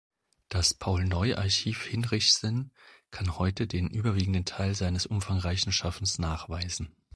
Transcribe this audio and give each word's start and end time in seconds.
Das 0.49 0.73
Paul-Neu-Archiv 0.73 1.83
Hinrichsen 1.85 2.71
kann 3.11 3.37
heute 3.37 3.67
den 3.67 3.87
überwiegenden 3.87 4.45
Teil 4.45 4.73
seines 4.73 5.05
umfangreichen 5.05 5.71
Schaffens 5.71 6.17
nachweisen. 6.17 6.89